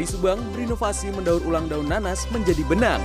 Dari 0.00 0.16
Subang 0.16 0.40
berinovasi 0.56 1.12
mendaur 1.12 1.44
ulang 1.44 1.68
daun 1.68 1.84
nanas 1.84 2.24
menjadi 2.32 2.64
benang. 2.64 3.04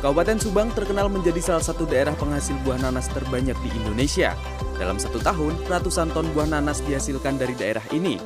Kabupaten 0.00 0.40
Subang 0.40 0.72
terkenal 0.72 1.12
menjadi 1.12 1.36
salah 1.44 1.60
satu 1.60 1.84
daerah 1.84 2.16
penghasil 2.16 2.56
buah 2.64 2.80
nanas 2.80 3.12
terbanyak 3.12 3.60
di 3.60 3.76
Indonesia. 3.76 4.32
Dalam 4.80 4.96
satu 4.96 5.20
tahun, 5.20 5.52
ratusan 5.68 6.16
ton 6.16 6.24
buah 6.32 6.48
nanas 6.48 6.80
dihasilkan 6.80 7.36
dari 7.36 7.52
daerah 7.60 7.84
ini. 7.92 8.16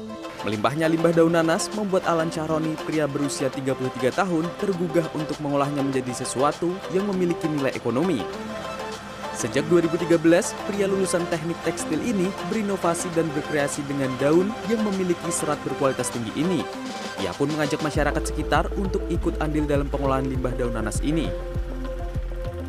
Melimpahnya 0.47 0.87
limbah 0.87 1.11
daun 1.11 1.35
nanas 1.35 1.67
membuat 1.75 2.07
Alan 2.07 2.31
Cahroni, 2.31 2.79
pria 2.87 3.11
berusia 3.11 3.51
33 3.51 4.15
tahun, 4.15 4.47
tergugah 4.63 5.11
untuk 5.19 5.43
mengolahnya 5.43 5.83
menjadi 5.83 6.23
sesuatu 6.23 6.71
yang 6.95 7.11
memiliki 7.11 7.51
nilai 7.51 7.75
ekonomi. 7.75 8.23
Sejak 9.37 9.69
2013, 9.69 10.17
pria 10.65 10.89
lulusan 10.89 11.21
teknik 11.29 11.61
tekstil 11.61 12.01
ini 12.01 12.33
berinovasi 12.49 13.13
dan 13.13 13.29
berkreasi 13.37 13.85
dengan 13.85 14.09
daun 14.17 14.49
yang 14.65 14.81
memiliki 14.81 15.29
serat 15.29 15.61
berkualitas 15.61 16.09
tinggi 16.09 16.33
ini. 16.41 16.65
Ia 17.21 17.37
pun 17.37 17.53
mengajak 17.53 17.85
masyarakat 17.85 18.33
sekitar 18.33 18.73
untuk 18.81 19.05
ikut 19.13 19.37
andil 19.45 19.69
dalam 19.69 19.93
pengolahan 19.93 20.25
limbah 20.25 20.57
daun 20.57 20.73
nanas 20.73 21.05
ini. 21.05 21.29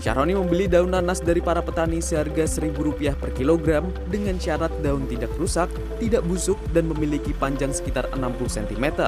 Syahroni 0.03 0.35
membeli 0.35 0.67
daun 0.67 0.91
nanas 0.91 1.23
dari 1.23 1.39
para 1.39 1.63
petani 1.63 2.03
seharga 2.03 2.43
Rp1.000 2.43 3.15
per 3.15 3.31
kilogram 3.31 3.87
dengan 4.11 4.35
syarat 4.35 4.75
daun 4.83 5.07
tidak 5.07 5.31
rusak, 5.39 5.71
tidak 6.03 6.27
busuk, 6.27 6.59
dan 6.75 6.91
memiliki 6.91 7.31
panjang 7.31 7.71
sekitar 7.71 8.11
60 8.11 8.43
cm. 8.43 9.07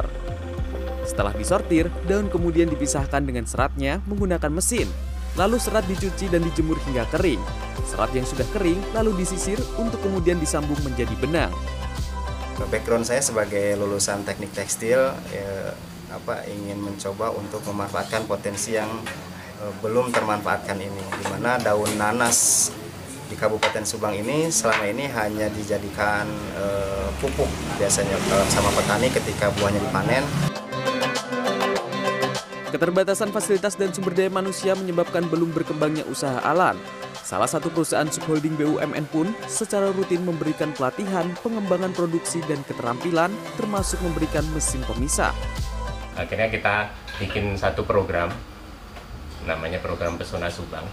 Setelah 1.04 1.36
disortir, 1.36 1.92
daun 2.08 2.32
kemudian 2.32 2.72
dipisahkan 2.72 3.20
dengan 3.20 3.44
seratnya 3.44 4.00
menggunakan 4.08 4.48
mesin. 4.48 5.09
Lalu 5.40 5.56
serat 5.56 5.88
dicuci 5.88 6.28
dan 6.28 6.44
dijemur 6.44 6.76
hingga 6.84 7.08
kering. 7.08 7.40
Serat 7.88 8.12
yang 8.12 8.28
sudah 8.28 8.44
kering 8.52 8.84
lalu 8.92 9.24
disisir 9.24 9.56
untuk 9.80 10.04
kemudian 10.04 10.36
disambung 10.36 10.78
menjadi 10.84 11.16
benang. 11.16 11.56
Background 12.68 13.08
saya 13.08 13.24
sebagai 13.24 13.80
lulusan 13.80 14.28
teknik 14.28 14.52
tekstil, 14.52 15.00
ya, 15.32 15.52
apa 16.12 16.44
ingin 16.44 16.84
mencoba 16.84 17.32
untuk 17.32 17.64
memanfaatkan 17.64 18.28
potensi 18.28 18.76
yang 18.76 18.92
Eh, 19.60 19.74
belum 19.84 20.08
termanfaatkan 20.16 20.80
ini 20.80 21.04
di 21.20 21.26
mana 21.28 21.60
daun 21.60 21.92
nanas 22.00 22.72
di 23.28 23.36
Kabupaten 23.36 23.84
Subang 23.84 24.16
ini 24.16 24.48
selama 24.48 24.88
ini 24.88 25.06
hanya 25.06 25.52
dijadikan 25.54 26.26
e, 26.58 26.66
pupuk 27.22 27.46
biasanya 27.78 28.18
e, 28.18 28.36
sama 28.50 28.74
petani 28.74 29.06
ketika 29.14 29.54
buahnya 29.54 29.78
dipanen. 29.86 30.49
Keterbatasan 32.70 33.34
fasilitas 33.34 33.74
dan 33.74 33.90
sumber 33.90 34.14
daya 34.14 34.30
manusia 34.30 34.78
menyebabkan 34.78 35.26
belum 35.26 35.50
berkembangnya 35.58 36.06
usaha 36.06 36.38
Alan. 36.46 36.78
Salah 37.26 37.50
satu 37.50 37.74
perusahaan 37.74 38.06
subholding 38.06 38.54
BUMN 38.62 39.10
pun 39.10 39.34
secara 39.50 39.90
rutin 39.90 40.22
memberikan 40.22 40.70
pelatihan, 40.78 41.34
pengembangan 41.42 41.90
produksi 41.98 42.46
dan 42.46 42.62
keterampilan, 42.70 43.34
termasuk 43.58 43.98
memberikan 44.06 44.46
mesin 44.54 44.86
pemisah. 44.86 45.34
Akhirnya 46.14 46.54
kita 46.54 46.94
bikin 47.18 47.58
satu 47.58 47.82
program 47.90 48.30
namanya 49.50 49.82
program 49.82 50.22
Pesona 50.22 50.54
Subang. 50.54 50.86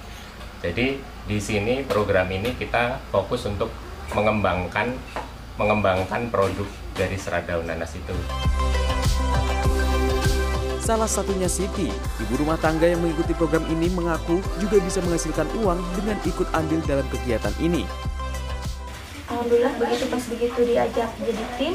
Jadi 0.64 0.96
di 1.28 1.38
sini 1.44 1.84
program 1.84 2.32
ini 2.32 2.56
kita 2.56 3.04
fokus 3.12 3.44
untuk 3.44 3.68
mengembangkan 4.16 4.96
mengembangkan 5.60 6.32
produk 6.32 6.68
dari 6.96 7.20
serat 7.20 7.44
daun 7.44 7.68
nanas 7.68 7.92
itu. 7.92 8.16
Salah 10.86 11.10
satunya 11.10 11.50
Siti, 11.50 11.90
ibu 11.90 12.34
rumah 12.38 12.54
tangga 12.62 12.86
yang 12.86 13.02
mengikuti 13.02 13.34
program 13.34 13.66
ini 13.66 13.90
mengaku 13.90 14.38
juga 14.62 14.78
bisa 14.78 15.02
menghasilkan 15.02 15.50
uang 15.58 15.82
dengan 15.98 16.14
ikut 16.22 16.46
andil 16.54 16.78
dalam 16.86 17.02
kegiatan 17.10 17.50
ini. 17.58 17.82
Alhamdulillah 19.26 19.74
begitu 19.82 20.06
pas 20.06 20.22
begitu 20.30 20.60
diajak 20.62 21.10
jadi 21.18 21.44
tim, 21.58 21.74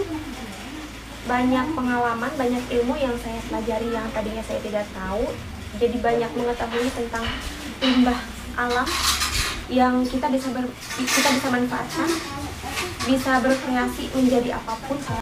banyak 1.28 1.66
pengalaman, 1.76 2.32
banyak 2.40 2.64
ilmu 2.72 2.96
yang 2.96 3.12
saya 3.20 3.44
pelajari 3.52 3.92
yang 3.92 4.08
tadinya 4.16 4.44
saya 4.48 4.64
tidak 4.64 4.88
tahu 4.96 5.28
jadi 5.76 5.98
banyak 6.00 6.32
mengetahui 6.32 6.88
tentang 6.96 7.28
limbah 7.84 8.20
alam 8.56 8.88
yang 9.68 10.08
kita 10.08 10.32
bisa 10.32 10.56
ber, 10.56 10.72
kita 10.96 11.30
bisa 11.36 11.48
manfaatkan, 11.52 12.10
bisa 13.04 13.44
berkreasi 13.44 14.08
menjadi 14.16 14.56
apa 14.56 14.72
pun. 14.88 15.21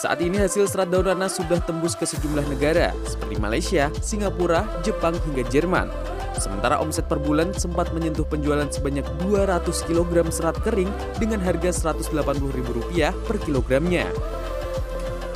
Saat 0.00 0.24
ini 0.24 0.40
hasil 0.40 0.64
serat 0.64 0.88
daun 0.88 1.04
nanas 1.04 1.36
sudah 1.36 1.60
tembus 1.60 1.92
ke 1.92 2.08
sejumlah 2.08 2.48
negara 2.48 2.96
seperti 3.04 3.36
Malaysia, 3.36 3.92
Singapura, 4.00 4.64
Jepang 4.80 5.12
hingga 5.28 5.44
Jerman. 5.52 5.92
Sementara 6.40 6.80
omset 6.80 7.04
per 7.04 7.20
bulan 7.20 7.52
sempat 7.52 7.92
menyentuh 7.92 8.24
penjualan 8.24 8.64
sebanyak 8.72 9.04
200 9.28 9.60
kg 9.60 10.24
serat 10.32 10.56
kering 10.64 10.88
dengan 11.20 11.44
harga 11.44 11.68
Rp180.000 11.92 13.12
per 13.28 13.36
kilogramnya. 13.44 14.08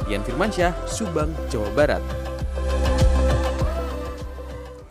Ian 0.09 0.25
Firmansyah, 0.25 0.73
Subang, 0.89 1.37
Jawa 1.53 1.69
Barat. 1.77 2.24